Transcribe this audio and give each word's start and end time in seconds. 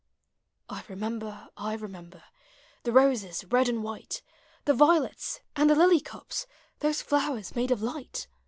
1 0.69 0.85
remember, 0.89 1.49
I 1.55 1.75
remember 1.75 2.23
The 2.85 2.91
roses, 2.91 3.45
red 3.45 3.69
and 3.69 3.83
white, 3.83 4.23
The 4.65 4.73
violets, 4.73 5.41
and 5.55 5.69
the 5.69 5.75
lily 5.75 5.99
cups.— 6.01 6.47
Those 6.79 7.03
llowers 7.03 7.55
made 7.55 7.69
of 7.69 7.83
light! 7.83 8.27